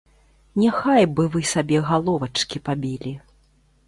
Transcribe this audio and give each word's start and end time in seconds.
Няхай 0.61 1.03
бы 1.19 1.25
вы 1.35 1.43
сабе 1.49 1.77
галовачкі 1.89 2.57
пабілі. 2.71 3.13